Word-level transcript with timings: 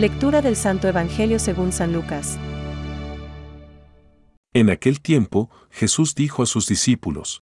Lectura 0.00 0.40
del 0.40 0.56
Santo 0.56 0.88
Evangelio 0.88 1.38
según 1.38 1.72
San 1.72 1.92
Lucas. 1.92 2.38
En 4.54 4.70
aquel 4.70 5.02
tiempo, 5.02 5.50
Jesús 5.70 6.14
dijo 6.14 6.42
a 6.42 6.46
sus 6.46 6.66
discípulos, 6.66 7.42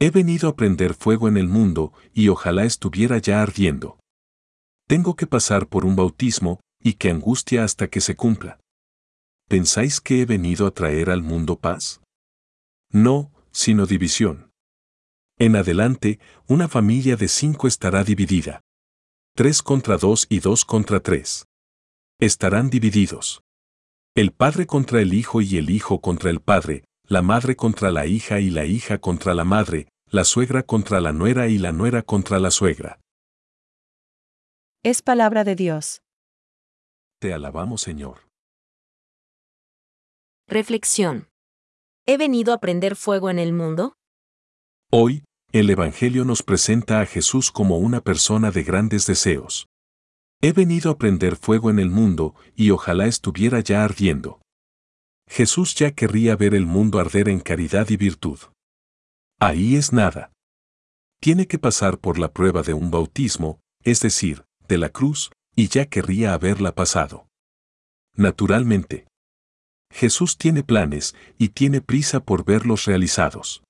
He 0.00 0.08
venido 0.08 0.48
a 0.48 0.56
prender 0.56 0.94
fuego 0.94 1.28
en 1.28 1.36
el 1.36 1.46
mundo, 1.46 1.92
y 2.14 2.28
ojalá 2.28 2.64
estuviera 2.64 3.18
ya 3.18 3.42
ardiendo. 3.42 3.98
Tengo 4.88 5.14
que 5.14 5.26
pasar 5.26 5.66
por 5.66 5.84
un 5.84 5.94
bautismo, 5.94 6.58
y 6.82 6.94
que 6.94 7.10
angustia 7.10 7.64
hasta 7.64 7.88
que 7.88 8.00
se 8.00 8.16
cumpla. 8.16 8.58
¿Pensáis 9.46 10.00
que 10.00 10.22
he 10.22 10.24
venido 10.24 10.66
a 10.66 10.70
traer 10.70 11.10
al 11.10 11.22
mundo 11.22 11.58
paz? 11.58 12.00
No, 12.92 13.30
sino 13.52 13.84
división. 13.84 14.50
En 15.38 15.54
adelante, 15.54 16.18
una 16.46 16.66
familia 16.66 17.16
de 17.16 17.28
cinco 17.28 17.68
estará 17.68 18.04
dividida. 18.04 18.62
Tres 19.36 19.60
contra 19.60 19.98
dos 19.98 20.24
y 20.30 20.38
dos 20.38 20.64
contra 20.64 21.00
tres. 21.00 21.44
Estarán 22.24 22.70
divididos. 22.70 23.42
El 24.14 24.32
padre 24.32 24.66
contra 24.66 25.02
el 25.02 25.12
hijo 25.12 25.42
y 25.42 25.58
el 25.58 25.68
hijo 25.68 26.00
contra 26.00 26.30
el 26.30 26.40
padre, 26.40 26.86
la 27.06 27.20
madre 27.20 27.54
contra 27.54 27.90
la 27.90 28.06
hija 28.06 28.40
y 28.40 28.48
la 28.48 28.64
hija 28.64 28.96
contra 28.96 29.34
la 29.34 29.44
madre, 29.44 29.88
la 30.10 30.24
suegra 30.24 30.62
contra 30.62 31.02
la 31.02 31.12
nuera 31.12 31.48
y 31.48 31.58
la 31.58 31.70
nuera 31.70 32.00
contra 32.00 32.38
la 32.38 32.50
suegra. 32.50 32.98
Es 34.82 35.02
palabra 35.02 35.44
de 35.44 35.54
Dios. 35.54 36.00
Te 37.20 37.34
alabamos 37.34 37.82
Señor. 37.82 38.26
Reflexión. 40.48 41.28
¿He 42.06 42.16
venido 42.16 42.54
a 42.54 42.58
prender 42.58 42.96
fuego 42.96 43.28
en 43.28 43.38
el 43.38 43.52
mundo? 43.52 43.96
Hoy, 44.90 45.24
el 45.52 45.68
Evangelio 45.68 46.24
nos 46.24 46.42
presenta 46.42 47.02
a 47.02 47.06
Jesús 47.06 47.50
como 47.50 47.76
una 47.76 48.00
persona 48.00 48.50
de 48.50 48.62
grandes 48.62 49.04
deseos. 49.04 49.66
He 50.44 50.52
venido 50.52 50.90
a 50.90 50.98
prender 50.98 51.36
fuego 51.36 51.70
en 51.70 51.78
el 51.78 51.88
mundo, 51.88 52.34
y 52.54 52.68
ojalá 52.68 53.06
estuviera 53.06 53.60
ya 53.60 53.82
ardiendo. 53.82 54.42
Jesús 55.26 55.74
ya 55.74 55.92
querría 55.92 56.36
ver 56.36 56.54
el 56.54 56.66
mundo 56.66 56.98
arder 56.98 57.30
en 57.30 57.40
caridad 57.40 57.88
y 57.88 57.96
virtud. 57.96 58.38
Ahí 59.40 59.76
es 59.76 59.94
nada. 59.94 60.34
Tiene 61.18 61.46
que 61.46 61.58
pasar 61.58 61.96
por 61.96 62.18
la 62.18 62.30
prueba 62.30 62.60
de 62.60 62.74
un 62.74 62.90
bautismo, 62.90 63.58
es 63.84 64.00
decir, 64.00 64.44
de 64.68 64.76
la 64.76 64.90
cruz, 64.90 65.32
y 65.56 65.68
ya 65.68 65.86
querría 65.86 66.34
haberla 66.34 66.74
pasado. 66.74 67.26
Naturalmente. 68.14 69.06
Jesús 69.90 70.36
tiene 70.36 70.62
planes 70.62 71.14
y 71.38 71.48
tiene 71.48 71.80
prisa 71.80 72.20
por 72.20 72.44
verlos 72.44 72.84
realizados. 72.84 73.64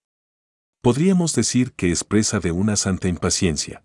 Podríamos 0.82 1.36
decir 1.36 1.72
que 1.74 1.92
es 1.92 2.02
presa 2.02 2.40
de 2.40 2.50
una 2.50 2.74
santa 2.74 3.06
impaciencia. 3.06 3.84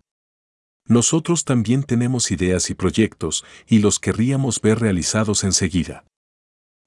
Nosotros 0.86 1.44
también 1.44 1.84
tenemos 1.84 2.30
ideas 2.30 2.70
y 2.70 2.74
proyectos 2.74 3.44
y 3.66 3.78
los 3.78 4.00
querríamos 4.00 4.60
ver 4.60 4.80
realizados 4.80 5.44
enseguida. 5.44 6.04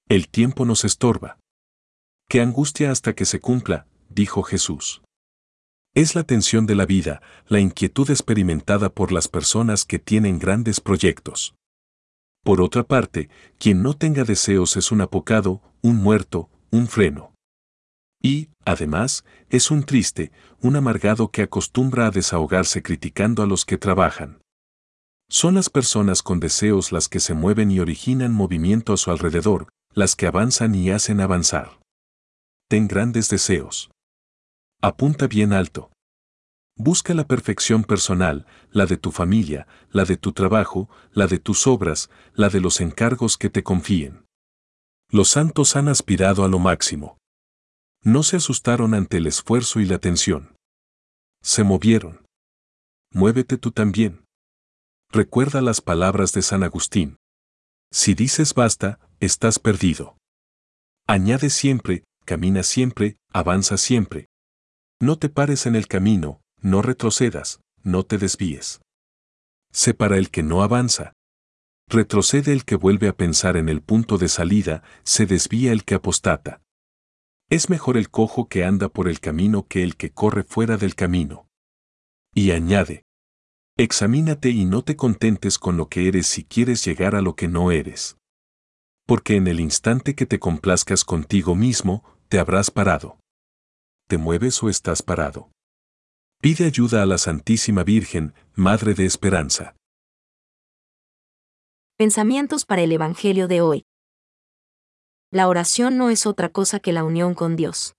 El 0.09 0.27
tiempo 0.27 0.65
nos 0.65 0.83
estorba. 0.83 1.39
Qué 2.27 2.41
angustia 2.41 2.91
hasta 2.91 3.13
que 3.13 3.25
se 3.25 3.39
cumpla, 3.39 3.87
dijo 4.09 4.43
Jesús. 4.43 5.01
Es 5.95 6.15
la 6.15 6.23
tensión 6.23 6.65
de 6.65 6.75
la 6.75 6.85
vida, 6.85 7.21
la 7.47 7.59
inquietud 7.59 8.09
experimentada 8.09 8.89
por 8.89 9.11
las 9.11 9.27
personas 9.27 9.85
que 9.85 9.99
tienen 9.99 10.39
grandes 10.39 10.81
proyectos. 10.81 11.55
Por 12.43 12.61
otra 12.61 12.83
parte, 12.83 13.29
quien 13.59 13.83
no 13.83 13.93
tenga 13.95 14.23
deseos 14.23 14.75
es 14.75 14.91
un 14.91 15.01
apocado, 15.01 15.61
un 15.81 15.97
muerto, 15.97 16.49
un 16.71 16.87
freno. 16.87 17.32
Y, 18.23 18.49
además, 18.65 19.25
es 19.49 19.69
un 19.69 19.83
triste, 19.83 20.31
un 20.61 20.77
amargado 20.77 21.29
que 21.29 21.41
acostumbra 21.41 22.07
a 22.07 22.11
desahogarse 22.11 22.81
criticando 22.81 23.43
a 23.43 23.45
los 23.45 23.65
que 23.65 23.77
trabajan. 23.77 24.41
Son 25.29 25.55
las 25.55 25.69
personas 25.69 26.23
con 26.23 26.39
deseos 26.39 26.91
las 26.91 27.09
que 27.09 27.19
se 27.19 27.33
mueven 27.33 27.69
y 27.69 27.79
originan 27.79 28.31
movimiento 28.31 28.93
a 28.93 28.97
su 28.97 29.11
alrededor, 29.11 29.67
las 29.93 30.15
que 30.15 30.27
avanzan 30.27 30.73
y 30.73 30.89
hacen 30.89 31.19
avanzar. 31.19 31.79
Ten 32.69 32.87
grandes 32.87 33.29
deseos. 33.29 33.91
Apunta 34.81 35.27
bien 35.27 35.51
alto. 35.51 35.91
Busca 36.75 37.13
la 37.13 37.27
perfección 37.27 37.83
personal, 37.83 38.47
la 38.71 38.85
de 38.85 38.97
tu 38.97 39.11
familia, 39.11 39.67
la 39.91 40.05
de 40.05 40.17
tu 40.17 40.31
trabajo, 40.31 40.89
la 41.11 41.27
de 41.27 41.39
tus 41.39 41.67
obras, 41.67 42.09
la 42.33 42.49
de 42.49 42.61
los 42.61 42.79
encargos 42.79 43.37
que 43.37 43.49
te 43.49 43.63
confíen. 43.63 44.25
Los 45.09 45.29
santos 45.29 45.75
han 45.75 45.87
aspirado 45.87 46.43
a 46.43 46.47
lo 46.47 46.57
máximo. 46.57 47.17
No 48.03 48.23
se 48.23 48.35
asustaron 48.35 48.93
ante 48.93 49.17
el 49.17 49.27
esfuerzo 49.27 49.79
y 49.79 49.85
la 49.85 49.97
tensión. 49.97 50.57
Se 51.41 51.63
movieron. 51.63 52.25
Muévete 53.11 53.57
tú 53.57 53.71
también. 53.71 54.25
Recuerda 55.09 55.61
las 55.61 55.79
palabras 55.79 56.33
de 56.33 56.41
San 56.41 56.63
Agustín. 56.63 57.17
Si 57.91 58.13
dices 58.13 58.53
basta, 58.55 58.99
estás 59.21 59.57
perdido. 59.57 60.17
Añade 61.07 61.49
siempre, 61.49 62.03
camina 62.25 62.63
siempre, 62.63 63.17
avanza 63.31 63.77
siempre. 63.77 64.27
No 64.99 65.17
te 65.17 65.29
pares 65.29 65.65
en 65.65 65.75
el 65.75 65.87
camino, 65.87 66.41
no 66.59 66.81
retrocedas, 66.81 67.61
no 67.83 68.03
te 68.03 68.17
desvíes. 68.17 68.81
Sé 69.71 69.93
para 69.93 70.17
el 70.17 70.29
que 70.29 70.43
no 70.43 70.61
avanza. 70.61 71.13
Retrocede 71.87 72.51
el 72.51 72.65
que 72.65 72.75
vuelve 72.75 73.07
a 73.07 73.15
pensar 73.15 73.55
en 73.55 73.69
el 73.69 73.81
punto 73.81 74.17
de 74.17 74.27
salida, 74.27 74.83
se 75.03 75.25
desvía 75.25 75.71
el 75.71 75.83
que 75.83 75.95
apostata. 75.95 76.62
Es 77.53 77.69
mejor 77.69 77.97
el 77.97 78.09
cojo 78.09 78.47
que 78.47 78.63
anda 78.63 78.89
por 78.89 79.07
el 79.07 79.19
camino 79.19 79.67
que 79.67 79.83
el 79.83 79.95
que 79.95 80.09
corre 80.11 80.41
fuera 80.41 80.75
del 80.75 80.95
camino. 80.95 81.47
Y 82.33 82.49
añade, 82.49 83.03
examínate 83.77 84.49
y 84.49 84.65
no 84.65 84.81
te 84.81 84.95
contentes 84.95 85.59
con 85.59 85.77
lo 85.77 85.87
que 85.87 86.07
eres 86.07 86.25
si 86.25 86.45
quieres 86.45 86.83
llegar 86.83 87.13
a 87.13 87.21
lo 87.21 87.35
que 87.35 87.47
no 87.47 87.69
eres. 87.69 88.17
Porque 89.05 89.35
en 89.35 89.45
el 89.45 89.59
instante 89.59 90.15
que 90.15 90.25
te 90.25 90.39
complazcas 90.39 91.05
contigo 91.05 91.53
mismo, 91.53 92.03
te 92.27 92.39
habrás 92.39 92.71
parado. 92.71 93.19
¿Te 94.07 94.17
mueves 94.17 94.63
o 94.63 94.67
estás 94.67 95.03
parado? 95.03 95.51
Pide 96.41 96.65
ayuda 96.65 97.03
a 97.03 97.05
la 97.05 97.19
Santísima 97.19 97.83
Virgen, 97.83 98.33
Madre 98.55 98.95
de 98.95 99.05
Esperanza. 99.05 99.75
Pensamientos 101.99 102.65
para 102.65 102.81
el 102.81 102.91
Evangelio 102.91 103.47
de 103.47 103.61
hoy. 103.61 103.83
La 105.33 105.47
oración 105.47 105.97
no 105.97 106.11
es 106.11 106.27
otra 106.27 106.49
cosa 106.49 106.79
que 106.79 106.93
la 106.93 107.03
unión 107.03 107.33
con 107.33 107.55
Dios. 107.55 107.95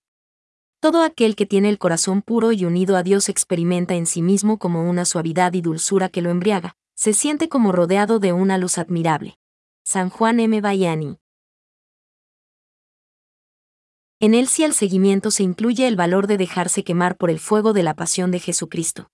Todo 0.79 1.03
aquel 1.03 1.35
que 1.35 1.45
tiene 1.45 1.67
el 1.67 1.77
corazón 1.77 2.21
puro 2.21 2.53
y 2.53 2.63
unido 2.63 2.95
a 2.95 3.03
Dios 3.03 3.27
experimenta 3.27 3.93
en 3.95 4.05
sí 4.05 4.21
mismo 4.21 4.57
como 4.57 4.89
una 4.89 5.03
suavidad 5.03 5.51
y 5.53 5.59
dulzura 5.59 6.07
que 6.07 6.21
lo 6.21 6.29
embriaga, 6.29 6.77
se 6.95 7.11
siente 7.11 7.49
como 7.49 7.73
rodeado 7.73 8.19
de 8.19 8.31
una 8.31 8.57
luz 8.57 8.77
admirable. 8.77 9.37
San 9.83 10.09
Juan 10.09 10.39
M. 10.39 10.61
Bayani. 10.61 11.17
En 14.21 14.33
él 14.33 14.47
sí 14.47 14.63
al 14.63 14.71
seguimiento 14.71 15.29
se 15.29 15.43
incluye 15.43 15.89
el 15.89 15.97
valor 15.97 16.27
de 16.27 16.37
dejarse 16.37 16.85
quemar 16.85 17.17
por 17.17 17.29
el 17.29 17.41
fuego 17.41 17.73
de 17.73 17.83
la 17.83 17.95
pasión 17.95 18.31
de 18.31 18.39
Jesucristo. 18.39 19.09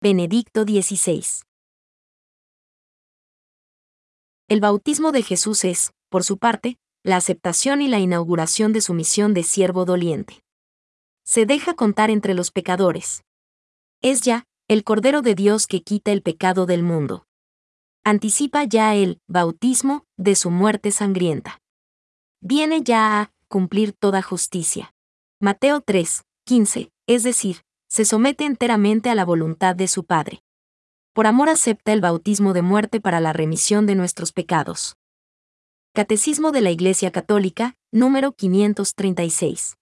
Benedicto 0.00 0.62
XVI. 0.62 1.24
El 4.46 4.60
bautismo 4.60 5.10
de 5.10 5.22
Jesús 5.24 5.64
es, 5.64 5.92
por 6.08 6.22
su 6.22 6.38
parte, 6.38 6.78
la 7.04 7.16
aceptación 7.16 7.82
y 7.82 7.88
la 7.88 8.00
inauguración 8.00 8.72
de 8.72 8.80
su 8.80 8.94
misión 8.94 9.34
de 9.34 9.42
siervo 9.42 9.84
doliente. 9.84 10.42
Se 11.22 11.44
deja 11.44 11.74
contar 11.74 12.10
entre 12.10 12.32
los 12.32 12.50
pecadores. 12.50 13.24
Es 14.00 14.22
ya, 14.22 14.46
el 14.68 14.84
Cordero 14.84 15.20
de 15.20 15.34
Dios 15.34 15.66
que 15.66 15.82
quita 15.82 16.12
el 16.12 16.22
pecado 16.22 16.64
del 16.64 16.82
mundo. 16.82 17.26
Anticipa 18.04 18.64
ya 18.64 18.94
el 18.94 19.20
bautismo 19.28 20.06
de 20.16 20.34
su 20.34 20.50
muerte 20.50 20.90
sangrienta. 20.90 21.60
Viene 22.40 22.82
ya 22.82 23.20
a 23.20 23.32
cumplir 23.48 23.92
toda 23.92 24.22
justicia. 24.22 24.94
Mateo 25.40 25.82
3, 25.82 26.24
15, 26.44 26.90
es 27.06 27.22
decir, 27.22 27.64
se 27.86 28.06
somete 28.06 28.46
enteramente 28.46 29.10
a 29.10 29.14
la 29.14 29.26
voluntad 29.26 29.76
de 29.76 29.88
su 29.88 30.04
Padre. 30.04 30.42
Por 31.12 31.26
amor 31.26 31.50
acepta 31.50 31.92
el 31.92 32.00
bautismo 32.00 32.54
de 32.54 32.62
muerte 32.62 33.00
para 33.00 33.20
la 33.20 33.34
remisión 33.34 33.86
de 33.86 33.94
nuestros 33.94 34.32
pecados. 34.32 34.96
Catecismo 35.96 36.50
de 36.50 36.60
la 36.60 36.72
Iglesia 36.72 37.12
Católica, 37.12 37.76
número 37.92 38.32
536. 38.32 39.76